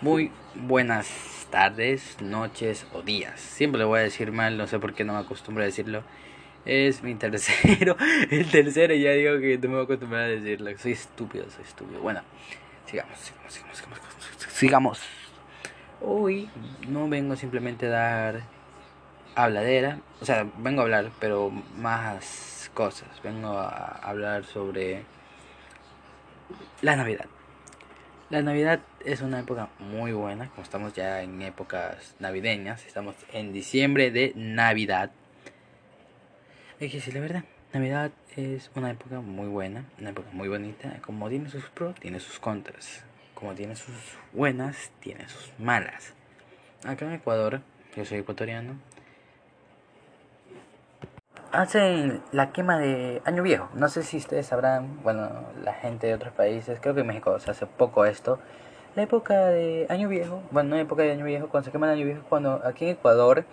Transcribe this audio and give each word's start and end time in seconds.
Muy 0.00 0.30
buenas 0.54 1.08
tardes, 1.50 2.20
noches 2.20 2.86
o 2.92 3.02
días. 3.02 3.40
Siempre 3.40 3.80
lo 3.80 3.88
voy 3.88 4.00
a 4.00 4.02
decir 4.02 4.32
mal, 4.32 4.58
no 4.58 4.66
sé 4.66 4.78
por 4.78 4.92
qué 4.92 5.04
no 5.04 5.14
me 5.14 5.20
acostumbro 5.20 5.62
a 5.62 5.66
decirlo. 5.66 6.02
Es 6.64 7.02
mi 7.02 7.14
tercero, 7.14 7.96
el 8.30 8.50
tercero 8.50 8.94
ya 8.94 9.12
digo 9.12 9.38
que 9.38 9.58
no 9.58 9.68
me 9.68 9.74
voy 9.74 9.82
a 9.82 9.84
acostumbrar 9.84 10.22
a 10.22 10.28
decirlo. 10.28 10.76
Soy 10.78 10.92
estúpido, 10.92 11.48
soy 11.50 11.64
estúpido. 11.64 12.00
Bueno, 12.00 12.22
sigamos, 12.86 13.18
sigamos, 13.18 13.52
sigamos, 13.52 13.76
sigamos. 13.78 14.52
sigamos. 14.52 15.00
Hoy 16.02 16.50
no 16.88 17.08
vengo 17.08 17.36
simplemente 17.36 17.86
a 17.86 17.90
dar 17.90 18.42
habladera, 19.36 20.00
o 20.20 20.24
sea, 20.24 20.46
vengo 20.58 20.80
a 20.80 20.84
hablar, 20.84 21.10
pero 21.20 21.50
más 21.50 22.70
cosas. 22.74 23.08
Vengo 23.22 23.58
a 23.58 24.00
hablar 24.02 24.44
sobre 24.44 25.04
la 26.82 26.96
Navidad. 26.96 27.26
La 28.30 28.42
Navidad 28.42 28.80
es 29.04 29.20
una 29.20 29.40
época 29.40 29.68
muy 29.78 30.12
buena, 30.12 30.48
como 30.48 30.62
estamos 30.62 30.94
ya 30.94 31.22
en 31.22 31.42
épocas 31.42 32.14
navideñas, 32.18 32.84
estamos 32.86 33.14
en 33.32 33.52
diciembre 33.52 34.10
de 34.10 34.32
Navidad. 34.34 35.10
Hay 36.80 36.88
que 36.88 36.96
decir 36.96 37.14
la 37.14 37.20
verdad, 37.20 37.44
Navidad 37.72 38.12
es 38.36 38.70
una 38.74 38.90
época 38.90 39.20
muy 39.20 39.48
buena, 39.48 39.84
una 39.98 40.10
época 40.10 40.28
muy 40.32 40.48
bonita, 40.48 41.00
como 41.02 41.28
tiene 41.28 41.48
sus 41.50 41.68
pros, 41.70 41.94
tiene 41.96 42.18
sus 42.18 42.38
contras, 42.38 43.04
como 43.34 43.54
tiene 43.54 43.76
sus 43.76 43.94
buenas, 44.32 44.90
tiene 45.00 45.28
sus 45.28 45.52
malas. 45.58 46.14
Acá 46.84 47.04
en 47.04 47.12
Ecuador, 47.12 47.60
yo 47.96 48.04
soy 48.04 48.18
ecuatoriano, 48.18 48.76
hacen 51.52 52.22
la 52.32 52.52
quema 52.52 52.78
de 52.78 53.22
Año 53.24 53.42
Viejo. 53.42 53.68
No 53.74 53.88
sé 53.88 54.02
si 54.02 54.16
ustedes 54.16 54.46
sabrán, 54.46 55.02
bueno, 55.02 55.44
la 55.62 55.74
gente 55.74 56.06
de 56.06 56.14
otros 56.14 56.32
países, 56.32 56.78
creo 56.80 56.94
que 56.94 57.02
en 57.02 57.06
México 57.06 57.38
se 57.38 57.50
hace 57.50 57.66
poco 57.66 58.04
esto. 58.04 58.40
La 58.96 59.02
época 59.02 59.48
de 59.48 59.86
Año 59.88 60.08
Viejo, 60.08 60.40
bueno, 60.52 60.70
no 60.70 60.76
época 60.76 61.02
de 61.02 61.10
Año 61.10 61.24
Viejo, 61.24 61.48
cuando 61.48 61.64
se 61.64 61.72
quema 61.72 61.86
el 61.86 61.98
Año 61.98 62.04
Viejo, 62.04 62.22
cuando 62.28 62.60
aquí 62.64 62.84
en 62.84 62.92
Ecuador, 62.92 63.44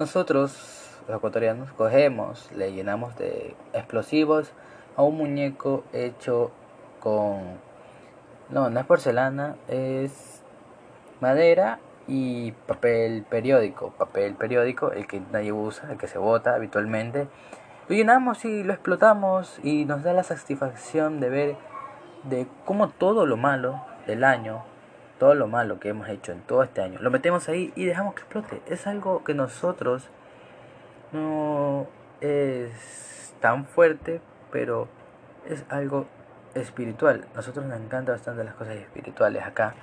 nosotros, 0.00 0.98
los 1.06 1.16
ecuatorianos, 1.16 1.70
cogemos, 1.74 2.50
le 2.56 2.72
llenamos 2.72 3.16
de 3.16 3.54
explosivos 3.72 4.50
a 4.96 5.02
un 5.02 5.16
muñeco 5.16 5.84
hecho 5.92 6.50
con. 6.98 7.60
No, 8.48 8.68
no 8.68 8.80
es 8.80 8.86
porcelana, 8.86 9.54
es 9.68 10.42
madera 11.20 11.78
y 12.08 12.50
papel 12.50 13.24
periódico, 13.30 13.92
papel 13.96 14.34
periódico, 14.34 14.90
el 14.90 15.06
que 15.06 15.22
nadie 15.30 15.52
usa, 15.52 15.92
el 15.92 15.98
que 15.98 16.08
se 16.08 16.18
bota 16.18 16.56
habitualmente. 16.56 17.28
Lo 17.86 17.94
llenamos 17.94 18.44
y 18.44 18.64
lo 18.64 18.72
explotamos 18.72 19.60
y 19.62 19.84
nos 19.84 20.02
da 20.02 20.12
la 20.12 20.24
satisfacción 20.24 21.20
de 21.20 21.28
ver 21.28 21.56
de 22.24 22.48
cómo 22.64 22.88
todo 22.88 23.24
lo 23.24 23.36
malo 23.36 23.84
del 24.08 24.24
año, 24.24 24.64
todo 25.20 25.34
lo 25.34 25.46
malo 25.46 25.78
que 25.78 25.90
hemos 25.90 26.08
hecho 26.08 26.32
en 26.32 26.40
todo 26.40 26.62
este 26.62 26.80
año, 26.80 26.98
lo 27.00 27.10
metemos 27.10 27.48
ahí 27.50 27.72
y 27.76 27.84
dejamos 27.84 28.14
que 28.14 28.22
explote. 28.22 28.62
Es 28.66 28.86
algo 28.86 29.22
que 29.22 29.34
nosotros 29.34 30.08
no 31.12 31.86
es 32.22 33.34
tan 33.40 33.66
fuerte, 33.66 34.22
pero 34.50 34.88
es 35.46 35.64
algo 35.68 36.06
espiritual. 36.54 37.26
Nosotros 37.34 37.66
nos 37.66 37.78
encanta 37.78 38.12
bastante 38.12 38.44
las 38.44 38.54
cosas 38.54 38.76
espirituales 38.76 39.44
acá. 39.44 39.74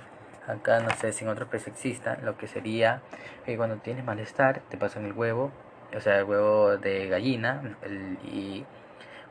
Acá 0.48 0.80
no 0.80 0.90
sé 0.90 1.12
si 1.12 1.24
en 1.24 1.30
otros 1.30 1.48
países 1.48 1.68
existan, 1.68 2.24
lo 2.24 2.36
que 2.36 2.48
sería 2.48 3.00
que 3.46 3.56
cuando 3.56 3.76
tienes 3.76 4.04
malestar 4.04 4.62
te 4.68 4.76
pasan 4.76 5.04
el 5.04 5.12
huevo, 5.12 5.52
o 5.96 6.00
sea, 6.00 6.18
el 6.18 6.24
huevo 6.24 6.78
de 6.78 7.06
gallina, 7.06 7.62
y 8.24 8.64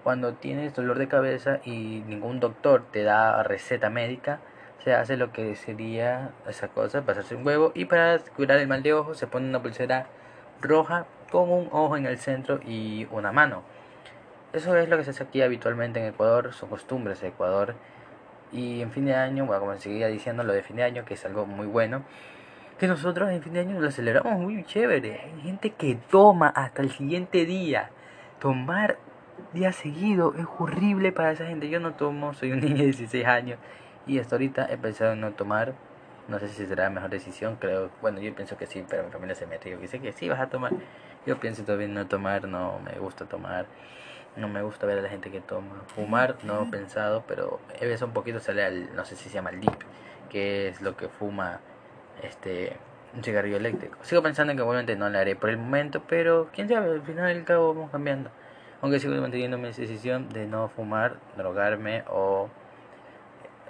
cuando 0.03 0.35
tienes 0.35 0.73
dolor 0.73 1.00
de 1.00 1.09
cabeza 1.09 1.59
y 1.66 2.02
ningún 2.08 2.39
doctor 2.39 2.85
te 2.91 3.03
da 3.03 3.44
receta 3.44 3.89
médica, 3.89 4.39
se 4.83 4.94
hace 4.94 5.17
lo 5.17 5.31
que 5.31 5.56
sería 5.56 6.31
esa 6.47 6.67
cosa, 6.67 7.02
pasarse 7.02 7.36
un 7.36 7.45
huevo 7.45 7.72
y 7.73 7.86
para 7.86 8.20
curar 8.20 8.59
el 8.59 8.67
mal 8.67 8.84
de 8.84 8.94
ojo 8.94 9.14
se 9.14 9.28
pone 9.28 9.47
una 9.47 9.61
pulsera 9.61 10.08
roja 10.61 11.06
con 11.31 11.50
un 11.52 11.69
ojo 11.72 11.97
en 11.97 12.06
el 12.06 12.17
centro 12.17 12.59
y 12.66 13.07
una 13.12 13.31
mano. 13.31 13.63
Eso 14.53 14.75
es 14.78 14.88
lo 14.88 14.97
que 14.97 15.03
se 15.03 15.09
hace 15.12 15.24
aquí 15.24 15.41
habitualmente 15.41 16.00
en 16.00 16.07
Ecuador, 16.07 16.53
son 16.53 16.69
costumbres 16.69 17.22
de 17.22 17.29
Ecuador 17.29 17.75
y 18.51 18.81
en 18.81 18.91
fin 18.91 19.06
de 19.06 19.16
año, 19.16 19.46
bueno, 19.46 19.59
como 19.59 19.78
seguía 19.78 20.07
diciendo, 20.07 20.44
lo 20.44 20.53
de 20.53 20.63
fin 20.63 20.78
de 20.78 20.84
año, 20.84 21.06
que 21.06 21.16
es 21.16 21.25
algo 21.25 21.46
muy 21.46 21.68
bueno, 21.68 22.03
que 22.80 22.88
nosotros 22.88 23.30
en 23.30 23.41
fin 23.41 23.53
de 23.53 23.59
año 23.59 23.80
lo 23.80 23.91
celebramos 23.91 24.40
muy 24.40 24.63
chévere. 24.63 25.19
Hay 25.19 25.41
gente 25.41 25.72
que 25.72 25.97
toma 26.09 26.47
hasta 26.47 26.81
el 26.81 26.91
siguiente 26.91 27.46
día. 27.46 27.90
Tomar 28.40 28.97
día 29.53 29.74
seguido 29.74 30.34
es 30.38 30.46
horrible 30.59 31.12
para 31.12 31.31
esa 31.31 31.46
gente. 31.46 31.69
Yo 31.69 31.80
no 31.80 31.96
tomo, 31.96 32.34
soy 32.34 32.51
un 32.51 32.59
niño 32.62 32.78
de 32.78 32.85
16 32.85 33.25
años 33.25 33.59
y 34.07 34.19
hasta 34.19 34.35
ahorita 34.35 34.68
he 34.69 34.78
pensado 34.78 35.13
en 35.13 35.22
no 35.22 35.31
tomar. 35.34 35.73
No 36.28 36.40
sé 36.40 36.50
si 36.50 36.66
será 36.66 36.85
la 36.85 36.90
mejor 36.90 37.09
decisión, 37.09 37.56
creo. 37.56 37.90
Bueno, 38.01 38.19
yo 38.19 38.34
pienso 38.35 38.57
que 38.57 38.66
sí, 38.66 38.84
pero 38.90 39.03
mi 39.03 39.12
familia 39.12 39.35
se 39.35 39.47
mete. 39.47 39.69
Yo 39.69 39.78
dice 39.78 40.00
que 40.00 40.12
sí 40.12 40.28
vas 40.28 40.40
a 40.40 40.47
tomar. 40.50 40.73
Yo 41.25 41.40
pienso 41.40 41.63
todavía 41.63 41.85
en 41.85 41.94
no 41.94 42.07
tomar, 42.07 42.47
no 42.47 42.79
me 42.79 43.00
gusta 43.00 43.25
tomar. 43.25 43.66
No 44.35 44.47
me 44.47 44.62
gusta 44.62 44.85
ver 44.85 45.00
a 45.00 45.01
la 45.01 45.09
gente 45.09 45.31
que 45.31 45.41
toma. 45.41 45.84
Fumar, 45.88 46.38
no 46.44 46.63
he 46.63 46.66
pensado, 46.68 47.23
pero 47.28 47.59
he 47.79 47.88
visto 47.88 48.06
un 48.06 48.13
poquito 48.13 48.40
sale 48.40 48.63
al, 48.63 48.95
no 48.95 49.03
sé 49.06 49.16
si 49.16 49.29
se 49.29 49.35
llama 49.35 49.50
el 49.50 49.62
dip, 49.62 49.73
que 50.29 50.68
es 50.68 50.81
lo 50.81 50.95
que 50.95 51.07
fuma 51.07 51.59
este 52.22 52.78
un 53.16 53.24
cigarrillo 53.24 53.57
eléctrico. 53.57 53.97
Sigo 54.01 54.22
pensando 54.22 54.51
en 54.51 54.57
que 54.57 54.63
obviamente 54.63 54.95
no 54.95 55.09
le 55.09 55.18
haré 55.18 55.35
por 55.35 55.50
el 55.50 55.57
momento, 55.57 56.03
pero 56.07 56.50
quién 56.53 56.69
sabe, 56.69 56.91
al 56.91 57.01
final 57.01 57.34
del 57.34 57.44
cabo 57.45 57.74
vamos 57.74 57.91
cambiando. 57.91 58.29
Aunque 58.81 59.00
sigo 59.00 59.16
manteniendo 59.16 59.57
mi 59.57 59.68
decisión 59.68 60.29
de 60.29 60.45
no 60.45 60.69
fumar, 60.69 61.18
drogarme 61.35 62.03
o 62.09 62.50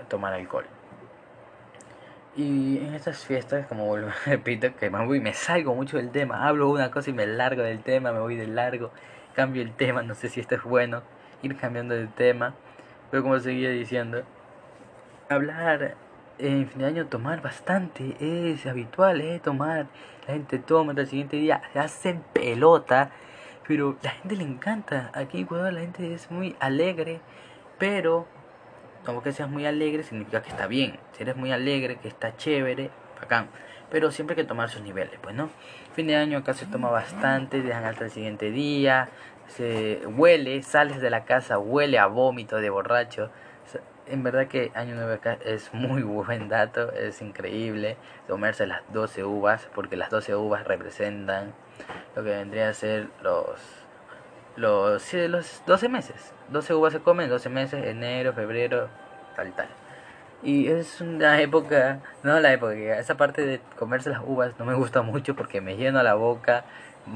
tomar 0.07 0.33
alcohol. 0.33 0.65
Y 2.35 2.77
en 2.77 2.93
estas 2.93 3.25
fiestas, 3.25 3.65
como 3.67 3.95
repito, 4.25 4.75
que 4.75 4.89
me 4.89 5.05
voy, 5.05 5.19
me 5.19 5.33
salgo 5.33 5.73
mucho 5.73 5.97
del 5.97 6.11
tema, 6.11 6.47
hablo 6.47 6.69
una 6.69 6.91
cosa 6.91 7.09
y 7.09 7.13
me 7.13 7.25
largo 7.25 7.63
del 7.63 7.81
tema, 7.81 8.11
me 8.11 8.19
voy 8.19 8.35
de 8.35 8.47
largo 8.47 8.91
cambio 9.37 9.61
el 9.61 9.71
tema, 9.71 10.01
no 10.01 10.15
sé 10.15 10.29
si 10.29 10.39
esto 10.39 10.55
es 10.55 10.63
bueno, 10.63 11.03
ir 11.43 11.55
cambiando 11.57 11.93
de 11.93 12.07
tema, 12.07 12.55
pero 13.11 13.21
como 13.21 13.39
seguía 13.39 13.69
diciendo, 13.69 14.23
hablar 15.29 15.95
en 16.39 16.67
fin 16.67 16.79
de 16.79 16.85
año, 16.85 17.05
tomar 17.05 17.41
bastante, 17.41 18.15
es 18.19 18.65
habitual, 18.65 19.21
eh, 19.21 19.39
tomar, 19.39 19.87
la 20.27 20.33
gente 20.33 20.57
toma, 20.57 20.93
el 20.93 21.07
siguiente 21.07 21.37
día 21.37 21.61
se 21.71 21.77
hacen 21.79 22.23
pelota, 22.33 23.11
pero 23.67 23.95
la 24.01 24.09
gente 24.09 24.35
le 24.35 24.43
encanta, 24.43 25.11
aquí 25.13 25.37
en 25.37 25.43
Ecuador 25.43 25.71
la 25.71 25.81
gente 25.81 26.13
es 26.15 26.31
muy 26.31 26.55
alegre, 26.59 27.21
pero 27.77 28.27
como 29.07 29.23
que 29.23 29.31
seas 29.31 29.49
muy 29.49 29.65
alegre 29.65 30.03
significa 30.03 30.41
que 30.43 30.49
está 30.49 30.67
bien, 30.67 30.99
si 31.13 31.23
eres 31.23 31.35
muy 31.35 31.51
alegre, 31.51 31.95
que 31.95 32.09
está 32.09 32.35
chévere, 32.35 32.91
bacán 33.19 33.47
pero 33.89 34.11
siempre 34.11 34.35
hay 34.35 34.43
que 34.43 34.47
tomar 34.47 34.69
sus 34.69 34.81
niveles, 34.81 35.17
pues, 35.21 35.33
¿no? 35.33 35.49
Fin 35.93 36.07
de 36.07 36.15
año 36.17 36.39
acá 36.39 36.53
se 36.53 36.65
toma 36.65 36.89
bastante, 36.89 37.61
dejan 37.61 37.85
hasta 37.85 38.03
el 38.03 38.11
siguiente 38.11 38.51
día, 38.51 39.07
se 39.47 40.01
huele, 40.05 40.61
sales 40.61 41.01
de 41.01 41.09
la 41.09 41.23
casa, 41.23 41.57
huele 41.57 41.97
a 41.97 42.07
vómito 42.07 42.57
de 42.57 42.69
borracho. 42.69 43.31
En 44.07 44.23
verdad 44.23 44.47
que 44.47 44.71
Año 44.73 44.95
Nuevo 44.95 45.13
acá 45.13 45.37
es 45.43 45.73
muy 45.73 46.01
buen 46.01 46.49
dato, 46.49 46.91
es 46.93 47.21
increíble 47.21 47.97
comerse 48.27 48.67
las 48.67 48.81
12 48.93 49.23
uvas, 49.23 49.69
porque 49.73 49.95
las 49.95 50.09
12 50.09 50.35
uvas 50.35 50.65
representan 50.65 51.53
lo 52.15 52.23
que 52.23 52.29
vendría 52.29 52.69
a 52.69 52.73
ser 52.73 53.07
los 53.21 53.86
los, 54.57 55.13
los 55.13 55.61
12 55.65 55.89
meses. 55.89 56.33
12 56.49 56.73
uvas 56.73 56.93
se 56.93 56.99
comen, 56.99 57.29
12 57.29 57.49
meses, 57.49 57.85
enero, 57.85 58.33
febrero, 58.33 58.89
tal, 59.35 59.53
tal. 59.53 59.67
Y 60.43 60.67
es 60.67 61.01
una 61.01 61.41
época, 61.41 61.99
no 62.23 62.39
la 62.39 62.53
época, 62.53 62.73
esa 62.99 63.17
parte 63.17 63.45
de 63.45 63.59
comerse 63.77 64.09
las 64.09 64.21
uvas 64.23 64.53
no 64.59 64.65
me 64.65 64.75
gusta 64.75 65.01
mucho 65.01 65.35
porque 65.35 65.61
me 65.61 65.77
lleno 65.77 66.01
la 66.03 66.13
boca, 66.13 66.63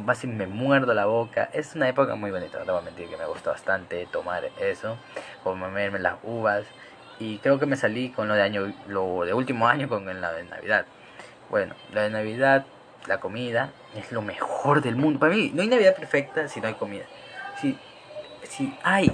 casi 0.06 0.28
me 0.28 0.48
muerdo 0.48 0.94
la 0.94 1.06
boca. 1.06 1.50
Es 1.54 1.76
una 1.76 1.90
época 1.90 2.16
muy 2.16 2.32
bonita, 2.32 2.60
no 2.60 2.66
te 2.66 2.72
voy 2.72 2.82
a 2.82 2.84
mentir 2.84 3.10
que 3.10 3.18
me 3.18 3.26
gusta 3.26 3.52
bastante 3.52 4.08
tomar 4.12 4.46
eso, 4.60 4.98
comerme 5.44 6.00
las 6.00 6.16
uvas. 6.24 6.66
Y 7.20 7.38
creo 7.38 7.60
que 7.60 7.68
me 7.68 7.76
salí 7.76 8.10
con 8.10 8.28
lo 8.28 8.34
de 8.34 8.42
año, 8.42 8.74
lo 8.88 9.24
de 9.26 9.34
último 9.34 9.68
año 9.68 9.88
con 9.88 10.06
la 10.20 10.32
de 10.34 10.44
Navidad. 10.44 10.86
Bueno, 11.52 11.76
la 11.94 12.04
de 12.04 12.10
Navidad, 12.10 12.66
la 13.08 13.20
comida, 13.20 13.70
es 13.96 14.12
lo 14.12 14.24
mejor 14.24 14.82
del 14.82 14.96
mundo. 14.96 15.20
Para 15.20 15.36
mí, 15.36 15.52
no 15.54 15.62
hay 15.62 15.68
Navidad 15.68 15.96
perfecta 15.96 16.48
si 16.48 16.62
no 16.62 16.68
hay 16.68 16.74
comida. 16.74 17.06
Si, 17.62 17.78
hay 18.84 19.12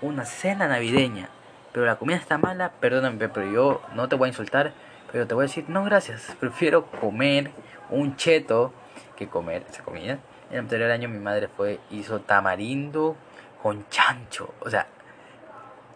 una 0.00 0.24
cena 0.24 0.68
navideña 0.68 1.30
pero 1.72 1.86
la 1.86 1.96
comida 1.96 2.16
está 2.16 2.38
mala, 2.38 2.72
perdóname, 2.80 3.28
pero 3.28 3.50
yo 3.50 3.82
no 3.94 4.08
te 4.08 4.16
voy 4.16 4.26
a 4.26 4.28
insultar, 4.28 4.72
pero 5.12 5.26
te 5.26 5.34
voy 5.34 5.44
a 5.44 5.46
decir, 5.46 5.66
no 5.68 5.84
gracias, 5.84 6.34
prefiero 6.40 6.86
comer 6.86 7.50
un 7.90 8.16
cheto 8.16 8.72
que 9.16 9.28
comer 9.28 9.64
esa 9.70 9.82
comida. 9.82 10.18
El 10.50 10.60
anterior 10.60 10.90
año 10.90 11.08
mi 11.08 11.18
madre 11.18 11.48
fue, 11.48 11.78
hizo 11.90 12.20
tamarindo 12.20 13.16
con 13.62 13.88
chancho, 13.90 14.54
o 14.60 14.70
sea, 14.70 14.86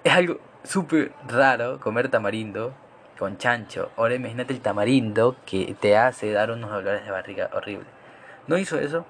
es 0.04 0.12
algo 0.12 0.38
súper 0.62 1.12
raro 1.26 1.80
comer 1.80 2.08
tamarindo 2.08 2.74
con 3.18 3.38
chancho. 3.38 3.90
Ahora 3.96 4.14
imagínate 4.14 4.52
el 4.52 4.60
tamarindo 4.60 5.36
que 5.46 5.74
te 5.80 5.96
hace 5.96 6.32
dar 6.32 6.50
unos 6.50 6.70
dolores 6.70 7.04
de 7.04 7.10
barriga 7.10 7.50
horribles. 7.52 7.86
No 8.46 8.58
hizo 8.58 8.78
eso. 8.78 9.06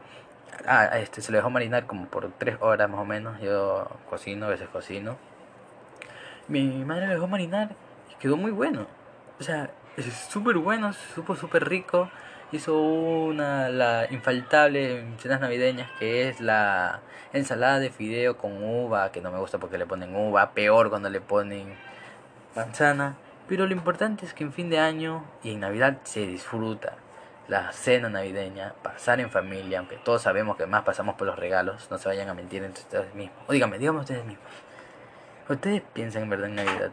Ah, 0.67 0.99
este, 0.99 1.23
se 1.23 1.33
lo 1.33 1.39
dejó 1.39 1.51
marinar 1.51 1.87
como 1.87 2.07
por 2.07 2.31
tres 2.39 2.57
horas 2.61 2.89
más 2.89 3.01
o 3.01 3.05
menos. 3.05 3.41
Yo 3.41 3.89
cocino, 4.09 4.47
a 4.47 4.51
veces 4.51 4.69
cocino 4.69 5.17
mi 6.49 6.85
madre 6.85 7.07
lo 7.07 7.15
dejó 7.15 7.27
marinar 7.27 7.71
y 8.11 8.15
quedó 8.17 8.37
muy 8.37 8.51
bueno. 8.51 8.87
O 9.41 9.43
sea, 9.43 9.71
es 9.97 10.07
súper 10.31 10.57
bueno, 10.59 10.93
supo 10.93 11.37
súper 11.37 11.69
rico. 11.69 12.11
Hizo 12.53 12.79
una, 12.79 13.71
la 13.71 14.07
infaltable 14.11 15.01
en 15.01 15.19
cenas 15.19 15.41
navideñas, 15.41 15.91
que 15.99 16.29
es 16.29 16.41
la 16.41 17.01
ensalada 17.33 17.79
de 17.79 17.91
fideo 17.91 18.37
con 18.37 18.63
uva, 18.63 19.11
que 19.11 19.23
no 19.23 19.33
me 19.33 19.39
gusta 19.39 19.59
porque 19.59 19.79
le 19.79 19.87
ponen 19.87 20.15
uva, 20.15 20.51
peor 20.53 20.91
cuando 20.91 21.09
le 21.09 21.21
ponen 21.21 21.75
manzana. 22.55 23.17
Pero 23.49 23.67
lo 23.67 23.73
importante 23.73 24.27
es 24.27 24.35
que 24.35 24.45
en 24.45 24.53
fin 24.53 24.69
de 24.69 24.79
año 24.79 25.25
y 25.43 25.53
en 25.53 25.61
Navidad 25.61 25.99
se 26.05 26.27
disfruta 26.27 26.95
la 27.49 27.73
cena 27.73 28.09
navideña, 28.09 28.75
pasar 28.83 29.21
en 29.21 29.31
familia, 29.31 29.81
aunque 29.81 29.97
todos 29.97 30.23
sabemos 30.23 30.56
que 30.56 30.67
más 30.67 30.83
pasamos 30.83 31.17
por 31.17 31.27
los 31.27 31.39
regalos, 31.39 31.91
no 31.91 31.99
se 31.99 32.09
vayan 32.09 32.29
a 32.29 32.35
mentir 32.35 32.62
entre 32.62 32.83
ustedes 32.83 33.15
mismos. 33.15 33.39
O 33.49 33.53
díganme, 33.53 33.79
díganme 33.79 34.00
ustedes 34.00 34.25
mismos. 34.25 34.47
¿Ustedes 35.49 35.83
piensan 35.93 36.23
en 36.23 36.31
verdad 36.31 36.49
en 36.49 36.55
Navidad? 36.55 36.93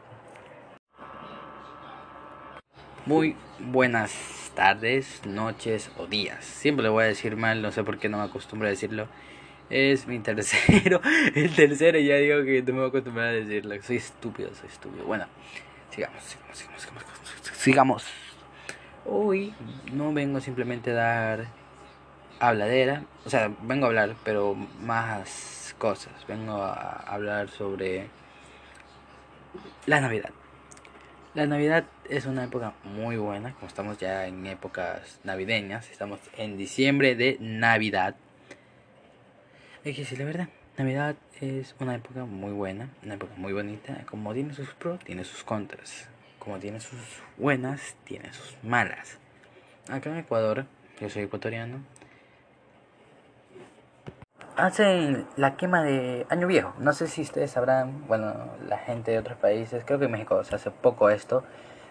Muy 3.06 3.36
buenas 3.60 4.52
tardes, 4.56 5.26
noches 5.26 5.92
o 5.98 6.08
días. 6.08 6.44
Siempre 6.44 6.84
le 6.84 6.90
voy 6.90 7.04
a 7.04 7.08
decir 7.08 7.36
mal, 7.36 7.62
no 7.62 7.72
sé 7.72 7.84
por 7.84 7.98
qué 7.98 8.10
no 8.10 8.18
me 8.18 8.24
acostumbro 8.24 8.68
a 8.68 8.72
decirlo. 8.72 9.08
Es 9.70 10.08
mi 10.08 10.20
tercero, 10.20 11.00
el 11.36 11.56
tercero 11.56 12.00
ya 12.00 12.16
digo 12.16 12.44
que 12.44 12.62
no 12.64 12.74
me 12.74 12.80
voy 12.80 12.86
a 12.86 12.90
acostumbrar 12.90 13.28
a 13.28 13.32
decirlo. 13.32 13.82
Soy 13.84 13.98
estúpido, 13.98 14.54
soy 14.56 14.68
estúpido. 14.68 15.06
Bueno, 15.06 15.26
sigamos, 15.92 16.24
sigamos, 16.24 16.58
sigamos, 16.58 16.82
sigamos. 16.82 17.04
sigamos. 17.54 18.29
Hoy 19.06 19.54
no 19.92 20.14
vengo 20.14 20.40
simplemente 20.42 20.92
a 20.92 20.96
dar 20.96 21.48
habladera, 22.40 23.04
o 23.26 23.30
sea, 23.30 23.52
vengo 23.62 23.86
a 23.86 23.90
hablar, 23.90 24.16
pero 24.24 24.56
más 24.56 25.76
cosas. 25.78 26.14
Vengo 26.28 26.62
a 26.64 26.94
hablar 27.08 27.50
sobre 27.50 28.08
la 29.86 30.02
Navidad. 30.02 30.32
La 31.34 31.46
Navidad 31.46 31.86
es 32.10 32.26
una 32.26 32.44
época 32.44 32.74
muy 32.84 33.18
buena, 33.18 33.54
como 33.54 33.68
estamos 33.68 33.98
ya 33.98 34.26
en 34.28 34.46
épocas 34.48 35.20
navideñas, 35.24 35.90
estamos 35.92 36.20
en 36.38 36.58
diciembre 36.58 37.16
de 37.16 37.38
Navidad. 37.40 38.16
Hay 39.86 39.94
que 39.94 40.02
decir 40.02 40.20
la 40.20 40.26
verdad, 40.26 40.50
Navidad 40.78 41.16
es 41.40 41.76
una 41.80 41.96
época 41.96 42.26
muy 42.26 42.52
buena, 42.52 42.90
una 43.04 43.14
época 43.14 43.34
muy 43.38 43.54
bonita, 43.54 44.06
como 44.06 44.34
tiene 44.34 44.54
sus 44.54 44.70
pros, 44.74 45.00
tiene 45.00 45.24
sus 45.24 45.44
contras. 45.44 46.10
Como 46.40 46.58
tiene 46.60 46.80
sus 46.80 47.00
buenas, 47.38 47.96
tiene 48.06 48.34
sus 48.34 48.56
malas. 48.64 49.18
Acá 49.90 50.10
en 50.10 50.18
Ecuador, 50.18 50.66
yo 51.00 51.10
soy 51.10 51.24
ecuatoriano, 51.24 51.80
hacen 54.60 55.26
la 55.36 55.56
quema 55.56 55.82
de 55.84 56.26
Año 56.30 56.48
Viejo. 56.48 56.74
No 56.80 56.94
sé 56.94 57.08
si 57.08 57.22
ustedes 57.22 57.52
sabrán, 57.52 58.08
bueno, 58.08 58.34
la 58.68 58.78
gente 58.78 59.12
de 59.12 59.20
otros 59.20 59.38
países, 59.38 59.84
creo 59.86 60.00
que 60.00 60.06
en 60.06 60.12
México 60.12 60.44
se 60.44 60.56
hace 60.56 60.72
poco 60.72 61.10
esto. 61.10 61.44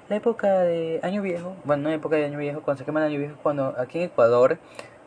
La 0.09 0.17
época 0.17 0.61
de 0.61 1.01
Año 1.03 1.23
Viejo, 1.23 1.57
bueno, 1.65 1.85
no 1.85 1.91
época 1.91 2.17
de 2.17 2.25
Año 2.25 2.39
Viejo, 2.39 2.63
cuando 2.63 2.79
se 2.79 2.85
quema 2.85 3.01
el 3.01 3.07
Año 3.07 3.19
Viejo, 3.19 3.37
cuando 3.43 3.75
aquí 3.79 3.99
en 3.99 4.05
Ecuador, 4.05 4.59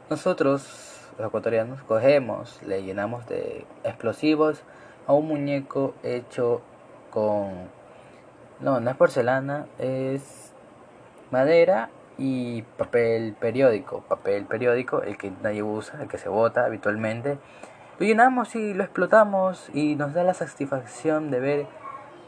nosotros, 0.09 1.09
los 1.17 1.27
ecuatorianos, 1.27 1.81
cogemos, 1.83 2.61
le 2.63 2.83
llenamos 2.83 3.27
de 3.27 3.65
explosivos 3.83 4.61
a 5.07 5.13
un 5.13 5.27
muñeco 5.27 5.95
hecho 6.03 6.61
con. 7.09 7.80
No, 8.61 8.79
no 8.79 8.91
es 8.91 8.95
porcelana, 8.95 9.65
es 9.79 10.53
madera 11.31 11.89
y 12.17 12.61
papel 12.61 13.35
periódico, 13.39 14.01
papel 14.01 14.45
periódico, 14.45 15.01
el 15.01 15.17
que 15.17 15.31
nadie 15.41 15.63
usa, 15.63 16.01
el 16.01 16.07
que 16.07 16.19
se 16.19 16.29
bota 16.29 16.65
habitualmente. 16.65 17.39
Lo 17.97 18.05
llenamos 18.05 18.55
y 18.55 18.73
lo 18.73 18.83
explotamos 18.83 19.69
y 19.73 19.95
nos 19.95 20.13
da 20.13 20.23
la 20.23 20.35
satisfacción 20.35 21.31
de 21.31 21.39
ver 21.39 21.67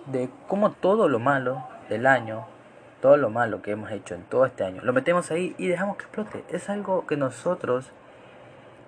de 0.07 0.29
cómo 0.47 0.71
todo 0.71 1.07
lo 1.07 1.19
malo 1.19 1.63
del 1.89 2.07
año, 2.07 2.47
todo 3.01 3.17
lo 3.17 3.29
malo 3.29 3.61
que 3.61 3.71
hemos 3.71 3.91
hecho 3.91 4.15
en 4.15 4.23
todo 4.23 4.45
este 4.45 4.63
año, 4.63 4.81
lo 4.81 4.93
metemos 4.93 5.29
ahí 5.29 5.53
y 5.57 5.67
dejamos 5.67 5.97
que 5.97 6.03
explote. 6.03 6.43
Es 6.49 6.69
algo 6.69 7.05
que 7.05 7.17
nosotros 7.17 7.91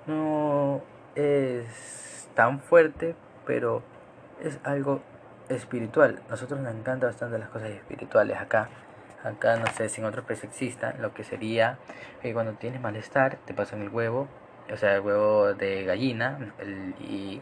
no 0.07 0.81
es 1.15 2.27
tan 2.33 2.59
fuerte, 2.59 3.15
pero 3.45 3.83
es 4.41 4.59
algo 4.63 5.01
espiritual. 5.49 6.21
Nosotros 6.29 6.59
nos 6.59 6.73
encanta 6.73 7.07
bastante 7.07 7.37
las 7.37 7.49
cosas 7.49 7.69
espirituales 7.69 8.37
acá. 8.37 8.69
Acá 9.23 9.57
no 9.57 9.65
sé 9.67 9.89
si 9.89 10.01
en 10.01 10.07
otros 10.07 10.25
países 10.25 10.45
existan, 10.45 11.01
lo 11.01 11.13
que 11.13 11.23
sería 11.23 11.79
que 12.21 12.33
cuando 12.33 12.53
tienes 12.53 12.79
malestar 12.79 13.37
te 13.45 13.53
pasan 13.55 13.81
el 13.81 13.89
huevo, 13.89 14.27
o 14.71 14.77
sea, 14.77 14.95
el 14.95 15.01
huevo 15.01 15.53
de 15.53 15.83
gallina, 15.83 16.37
y 16.99 17.41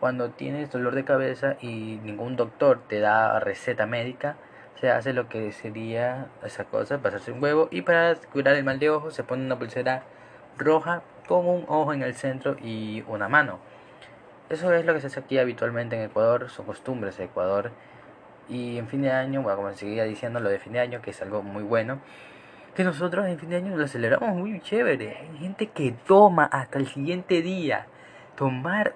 cuando 0.00 0.30
tienes 0.30 0.72
dolor 0.72 0.94
de 0.94 1.04
cabeza 1.04 1.56
y 1.60 2.00
ningún 2.02 2.34
doctor 2.34 2.82
te 2.88 2.98
da 2.98 3.38
receta 3.38 3.86
médica, 3.86 4.36
se 4.80 4.90
hace 4.90 5.12
lo 5.12 5.28
que 5.28 5.52
sería 5.52 6.26
esa 6.42 6.64
cosa, 6.64 6.98
pasarse 6.98 7.30
un 7.30 7.42
huevo 7.42 7.68
y 7.70 7.82
para 7.82 8.14
curar 8.32 8.56
el 8.56 8.64
mal 8.64 8.78
de 8.78 8.90
ojo 8.90 9.10
se 9.10 9.22
pone 9.22 9.44
una 9.44 9.58
pulsera 9.58 10.02
roja 10.58 11.02
con 11.28 11.46
un 11.46 11.64
ojo 11.68 11.92
en 11.92 12.02
el 12.02 12.14
centro 12.14 12.56
y 12.62 13.02
una 13.06 13.28
mano. 13.28 13.60
Eso 14.54 14.72
es 14.72 14.86
lo 14.86 14.94
que 14.94 15.00
se 15.00 15.08
hace 15.08 15.18
aquí 15.18 15.36
habitualmente 15.36 15.96
en 15.96 16.02
Ecuador, 16.02 16.48
son 16.48 16.64
costumbres 16.64 17.18
de 17.18 17.24
Ecuador. 17.24 17.72
Y 18.48 18.78
en 18.78 18.86
fin 18.86 19.02
de 19.02 19.10
año, 19.10 19.42
bueno, 19.42 19.56
como 19.56 19.72
seguía 19.72 20.04
diciendo, 20.04 20.38
lo 20.38 20.48
de 20.48 20.60
fin 20.60 20.74
de 20.74 20.78
año, 20.78 21.02
que 21.02 21.10
es 21.10 21.20
algo 21.22 21.42
muy 21.42 21.64
bueno, 21.64 21.98
que 22.76 22.84
nosotros 22.84 23.26
en 23.26 23.36
fin 23.36 23.50
de 23.50 23.56
año 23.56 23.76
lo 23.76 23.88
celebramos 23.88 24.36
muy 24.36 24.60
chévere. 24.60 25.16
Hay 25.16 25.38
gente 25.38 25.70
que 25.70 25.90
toma 26.06 26.44
hasta 26.44 26.78
el 26.78 26.86
siguiente 26.86 27.42
día. 27.42 27.86
Tomar 28.36 28.94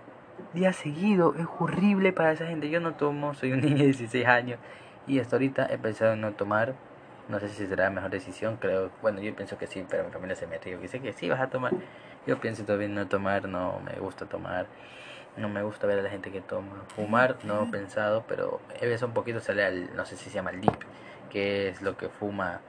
día 0.55 0.72
seguido 0.72 1.34
es 1.34 1.49
horrible 1.58 2.12
para 2.12 2.31
esa 2.31 2.46
gente. 2.46 2.70
Yo 2.70 2.78
no 2.78 2.94
tomo, 2.94 3.34
soy 3.34 3.50
un 3.50 3.61
niño 3.62 3.78
de 3.78 3.87
16 3.87 4.26
años 4.26 4.61
y 5.08 5.19
hasta 5.19 5.34
ahorita 5.34 5.66
he 5.72 5.78
pensado 5.78 6.12
en 6.12 6.20
no 6.20 6.34
tomar. 6.34 6.76
No 7.28 7.40
sé 7.40 7.49
si 7.49 7.66
será 7.66 7.87
la 7.87 7.90
mejor 7.90 8.11
decisión, 8.12 8.58
creo. 8.58 8.93
Bueno, 9.02 9.20
yo 9.20 9.34
pienso 9.34 9.58
que 9.58 9.66
sí, 9.66 9.84
pero 9.90 10.04
mi 10.04 10.12
familia 10.12 10.37
se 10.37 10.46
mete. 10.46 10.70
Yo 10.70 10.78
dice 10.78 11.00
que 11.00 11.12
sí, 11.12 11.28
vas 11.28 11.40
a 11.40 11.49
tomar. 11.49 11.72
Yo 12.28 12.40
pienso 12.40 12.64
todavía 12.64 12.87
no 12.87 13.08
tomar, 13.08 13.49
no 13.49 13.81
me 13.84 13.99
gusta 13.99 14.25
tomar. 14.26 14.69
No 15.36 15.48
me 15.48 15.62
gusta 15.62 15.86
ver 15.86 16.00
a 16.00 16.02
la 16.02 16.10
gente 16.10 16.32
que 16.32 16.40
toma. 16.40 16.84
Fumar, 16.96 17.36
no 17.44 17.64
he 17.64 17.66
pensado, 17.66 18.25
pero 18.26 18.60
he 18.80 18.88
visto 18.88 19.06
un 19.06 19.12
poquito 19.12 19.40
sale 19.40 19.64
al, 19.64 19.94
no 19.94 20.04
sé 20.04 20.16
si 20.16 20.30
se 20.30 20.36
llama 20.36 20.50
el 20.50 20.60
dip, 20.60 20.82
que 21.30 21.69
es 21.69 21.82
lo 21.82 21.96
que 21.96 22.08
fuma 22.08 22.60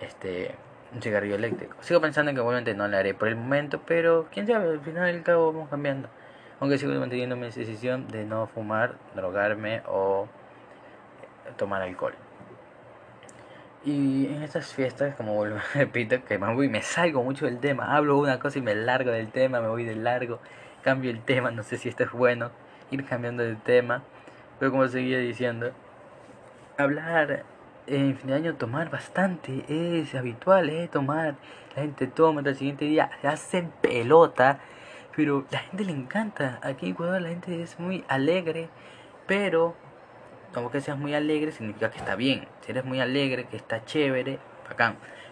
este 0.00 0.54
un 0.94 1.02
cigarrillo 1.02 1.34
eléctrico. 1.34 1.76
Sigo 1.80 2.00
pensando 2.00 2.30
en 2.30 2.36
que 2.36 2.40
obviamente 2.40 2.74
no 2.74 2.88
lo 2.88 2.96
haré 2.96 3.14
por 3.14 3.28
el 3.28 3.36
momento, 3.36 3.82
pero 3.86 4.28
quién 4.32 4.46
sabe, 4.46 4.70
al 4.70 4.80
final 4.80 5.12
del 5.12 5.22
cabo 5.22 5.52
vamos 5.52 5.68
cambiando. 5.68 6.08
Aunque 6.60 6.78
sigo 6.78 6.94
manteniendo 6.94 7.36
mi 7.36 7.46
decisión 7.46 8.08
de 8.08 8.24
no 8.24 8.46
fumar, 8.46 8.94
drogarme 9.14 9.82
o 9.86 10.26
tomar 11.56 11.82
alcohol. 11.82 12.14
Y 13.84 14.26
en 14.26 14.42
estas 14.42 14.72
fiestas, 14.72 15.14
como 15.16 15.34
vuelvo, 15.34 15.58
repito, 15.74 16.24
que 16.24 16.38
me 16.38 16.52
voy, 16.54 16.68
me 16.68 16.82
salgo 16.82 17.22
mucho 17.22 17.44
del 17.44 17.60
tema, 17.60 17.94
hablo 17.94 18.18
una 18.18 18.38
cosa 18.38 18.58
y 18.58 18.62
me 18.62 18.74
largo 18.74 19.10
del 19.10 19.30
tema, 19.30 19.60
me 19.60 19.68
voy 19.68 19.84
de 19.84 19.96
largo 19.96 20.40
cambio 20.82 21.10
el 21.10 21.20
tema, 21.20 21.50
no 21.50 21.62
sé 21.62 21.78
si 21.78 21.88
esto 21.88 22.04
es 22.04 22.12
bueno, 22.12 22.50
ir 22.90 23.04
cambiando 23.04 23.42
de 23.42 23.56
tema, 23.56 24.02
pero 24.58 24.70
como 24.70 24.86
seguía 24.88 25.18
diciendo, 25.18 25.72
hablar 26.78 27.44
en 27.86 28.16
fin 28.16 28.28
de 28.28 28.34
año, 28.34 28.54
tomar 28.54 28.90
bastante, 28.90 29.64
es 29.68 30.14
habitual, 30.14 30.68
¿eh? 30.70 30.88
Tomar, 30.88 31.36
la 31.74 31.82
gente 31.82 32.06
toma, 32.06 32.40
el 32.40 32.56
siguiente 32.56 32.84
día 32.84 33.10
se 33.20 33.28
hacen 33.28 33.70
pelota, 33.80 34.58
pero 35.14 35.46
la 35.50 35.60
gente 35.60 35.84
le 35.84 35.92
encanta, 35.92 36.58
aquí 36.62 36.86
en 36.86 36.92
Ecuador 36.92 37.20
la 37.22 37.28
gente 37.28 37.62
es 37.62 37.78
muy 37.78 38.04
alegre, 38.08 38.68
pero 39.26 39.74
como 40.52 40.70
que 40.70 40.80
seas 40.80 40.98
muy 40.98 41.14
alegre 41.14 41.52
significa 41.52 41.90
que 41.90 41.98
está 41.98 42.16
bien, 42.16 42.48
si 42.60 42.72
eres 42.72 42.84
muy 42.84 43.00
alegre, 43.00 43.44
que 43.44 43.56
está 43.56 43.84
chévere, 43.84 44.38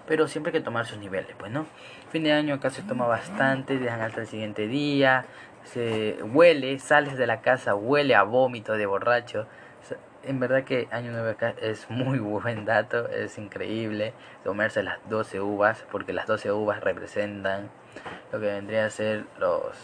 pero 0.07 0.29
siempre 0.29 0.51
hay 0.51 0.61
que 0.61 0.65
tomar 0.65 0.87
sus 0.87 0.99
niveles, 0.99 1.35
pues, 1.39 1.51
¿no? 1.51 1.67
Fin 2.11 2.25
de 2.25 2.33
año 2.33 2.55
acá 2.55 2.71
se 2.71 2.83
toma 2.83 3.07
bastante, 3.07 3.79
dejan 3.79 4.01
hasta 4.01 4.21
el 4.21 4.27
siguiente 4.27 4.69
día, 4.69 5.25
se 5.65 6.19
huele, 6.23 6.79
sales 6.79 7.17
de 7.17 7.27
la 7.27 7.41
casa, 7.41 7.75
huele 7.75 8.15
a 8.15 8.23
vómito 8.23 8.75
de 8.75 8.87
borracho. 8.87 9.47
En 10.23 10.41
verdad 10.41 10.65
que 10.65 10.89
Año 10.91 11.13
Nuevo 11.13 11.29
acá 11.29 11.55
es 11.61 11.91
muy 11.91 12.19
buen 12.19 12.65
dato, 12.65 13.09
es 13.11 13.37
increíble 13.37 14.15
comerse 14.43 14.83
las 14.83 14.99
12 15.11 15.41
uvas, 15.41 15.85
porque 15.91 16.15
las 16.15 16.27
12 16.27 16.51
uvas 16.53 16.81
representan 16.81 17.71
lo 18.33 18.41
que 18.41 18.47
vendría 18.47 18.87
a 18.87 18.91
ser 18.91 19.25
los 19.39 19.77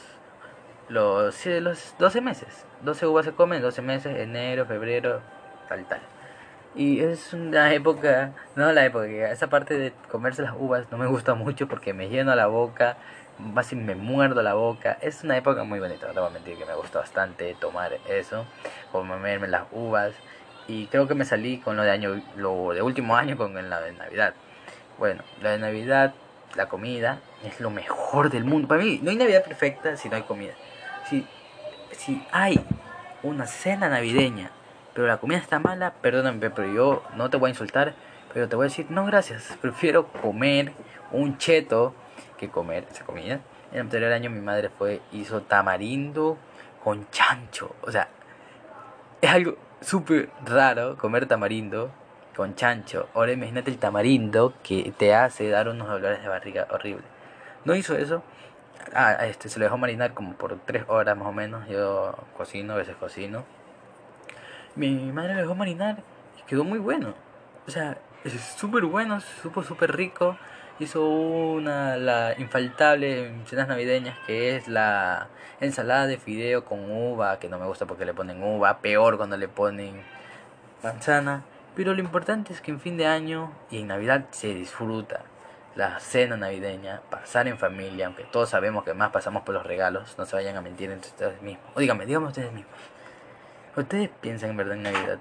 los, 0.88 1.46
los 1.46 1.94
12 1.98 2.20
meses. 2.20 2.66
12 2.82 3.06
uvas 3.06 3.26
se 3.26 3.32
comen, 3.32 3.62
12 3.62 3.82
meses, 3.82 4.18
enero, 4.18 4.66
febrero, 4.66 5.20
tal, 5.68 5.84
tal. 5.86 6.00
Y 6.76 7.00
es 7.00 7.32
una 7.32 7.72
época, 7.74 8.32
no 8.54 8.70
la 8.72 8.84
época, 8.84 9.06
esa 9.32 9.48
parte 9.48 9.76
de 9.76 9.92
comerse 10.08 10.42
las 10.42 10.54
uvas 10.56 10.86
no 10.92 10.98
me 10.98 11.06
gusta 11.08 11.34
mucho 11.34 11.66
porque 11.66 11.92
me 11.92 12.08
lleno 12.08 12.32
la 12.36 12.46
boca, 12.46 12.96
casi 13.56 13.74
me 13.74 13.96
muerdo 13.96 14.40
la 14.42 14.54
boca. 14.54 14.96
Es 15.00 15.24
una 15.24 15.36
época 15.36 15.64
muy 15.64 15.80
bonita, 15.80 16.06
no 16.06 16.12
te 16.12 16.20
voy 16.20 16.28
a 16.28 16.32
mentir 16.32 16.56
que 16.56 16.64
me 16.64 16.74
gusta 16.74 17.00
bastante 17.00 17.56
tomar 17.58 17.94
eso, 18.08 18.46
comerme 18.92 19.48
las 19.48 19.64
uvas. 19.72 20.12
Y 20.68 20.86
creo 20.86 21.08
que 21.08 21.16
me 21.16 21.24
salí 21.24 21.58
con 21.58 21.76
lo 21.76 21.82
de 21.82 21.90
año, 21.90 22.22
lo 22.36 22.72
de 22.72 22.82
último 22.82 23.16
año 23.16 23.36
con 23.36 23.52
la 23.68 23.80
de 23.80 23.92
Navidad. 23.92 24.34
Bueno, 24.96 25.24
la 25.42 25.50
de 25.50 25.58
Navidad, 25.58 26.14
la 26.54 26.68
comida, 26.68 27.18
es 27.44 27.58
lo 27.58 27.70
mejor 27.70 28.30
del 28.30 28.44
mundo. 28.44 28.68
Para 28.68 28.80
mí, 28.80 29.00
no 29.02 29.10
hay 29.10 29.16
Navidad 29.16 29.42
perfecta 29.42 29.96
si 29.96 30.08
no 30.08 30.14
hay 30.14 30.22
comida. 30.22 30.52
Si, 31.08 31.26
si 31.90 32.24
hay 32.30 32.64
una 33.24 33.46
cena 33.46 33.88
navideña 33.88 34.52
pero 34.94 35.06
la 35.06 35.18
comida 35.18 35.38
está 35.38 35.58
mala, 35.58 35.92
perdóname, 36.00 36.50
pero 36.50 36.72
yo 36.72 37.02
no 37.16 37.30
te 37.30 37.36
voy 37.36 37.48
a 37.48 37.50
insultar, 37.50 37.94
Pero 38.32 38.48
te 38.48 38.54
voy 38.54 38.66
a 38.66 38.68
decir, 38.68 38.86
no 38.90 39.04
gracias, 39.06 39.58
prefiero 39.62 40.06
comer 40.06 40.72
un 41.12 41.38
cheto 41.38 41.94
que 42.38 42.48
comer 42.48 42.86
esa 42.90 43.04
comida. 43.04 43.40
El 43.72 43.80
anterior 43.80 44.12
año 44.12 44.30
mi 44.30 44.40
madre 44.40 44.68
fue, 44.68 45.00
hizo 45.12 45.42
tamarindo 45.42 46.38
con 46.82 47.08
chancho. 47.10 47.74
O 47.82 47.90
sea, 47.90 48.08
es 49.20 49.30
algo 49.30 49.56
súper 49.80 50.30
raro 50.44 50.96
comer 50.96 51.26
tamarindo 51.26 51.90
con 52.36 52.54
chancho. 52.54 53.08
Ahora 53.14 53.32
imagínate 53.32 53.70
el 53.70 53.78
tamarindo 53.78 54.54
que 54.62 54.92
te 54.96 55.14
hace 55.14 55.48
dar 55.48 55.68
unos 55.68 55.88
dolores 55.88 56.22
de 56.22 56.28
barriga 56.28 56.66
horrible. 56.70 57.04
No 57.64 57.74
hizo 57.74 57.96
eso. 57.96 58.22
Ah, 58.94 59.26
este, 59.26 59.48
se 59.48 59.58
lo 59.58 59.66
dejó 59.66 59.76
marinar 59.76 60.14
como 60.14 60.34
por 60.34 60.58
tres 60.64 60.84
horas 60.88 61.16
más 61.16 61.28
o 61.28 61.32
menos. 61.32 61.68
Yo 61.68 62.14
cocino, 62.36 62.72
a 62.72 62.76
veces 62.76 62.96
cocino. 62.96 63.44
Mi 64.76 65.12
madre 65.12 65.34
lo 65.34 65.40
dejó 65.40 65.54
marinar 65.54 65.98
y 66.38 66.42
quedó 66.48 66.64
muy 66.64 66.78
bueno. 66.78 67.14
O 67.66 67.70
sea, 67.70 67.98
es 68.24 68.32
súper 68.56 68.84
bueno, 68.84 69.20
supo 69.20 69.62
súper 69.62 69.96
rico. 69.96 70.36
Hizo 70.78 71.06
una, 71.06 71.96
la 71.96 72.34
infaltable 72.38 73.26
en 73.26 73.46
cenas 73.46 73.68
navideñas, 73.68 74.18
que 74.26 74.56
es 74.56 74.66
la 74.66 75.28
ensalada 75.60 76.06
de 76.06 76.16
fideo 76.16 76.64
con 76.64 76.90
uva, 76.90 77.38
que 77.38 77.48
no 77.48 77.58
me 77.58 77.66
gusta 77.66 77.86
porque 77.86 78.06
le 78.06 78.14
ponen 78.14 78.42
uva, 78.42 78.78
peor 78.78 79.18
cuando 79.18 79.36
le 79.36 79.48
ponen 79.48 80.02
manzana. 80.82 81.44
Pero 81.76 81.94
lo 81.94 82.00
importante 82.00 82.52
es 82.52 82.60
que 82.60 82.70
en 82.70 82.80
fin 82.80 82.96
de 82.96 83.06
año 83.06 83.52
y 83.70 83.80
en 83.80 83.88
Navidad 83.88 84.26
se 84.30 84.54
disfruta 84.54 85.20
la 85.76 86.00
cena 86.00 86.36
navideña, 86.36 87.00
pasar 87.10 87.46
en 87.46 87.58
familia, 87.58 88.06
aunque 88.06 88.24
todos 88.24 88.50
sabemos 88.50 88.84
que 88.84 88.92
más 88.94 89.10
pasamos 89.10 89.42
por 89.42 89.54
los 89.54 89.64
regalos, 89.64 90.16
no 90.18 90.26
se 90.26 90.36
vayan 90.36 90.56
a 90.56 90.60
mentir 90.60 90.90
entre 90.90 91.10
ustedes 91.10 91.40
mismos. 91.42 91.64
O 91.74 91.80
díganme, 91.80 92.06
díganme 92.06 92.28
ustedes 92.28 92.52
mismos. 92.52 92.74
¿Ustedes 93.76 94.10
piensan 94.20 94.50
en 94.50 94.56
verdad 94.56 94.76
en 94.76 94.82
Navidad? 94.82 95.18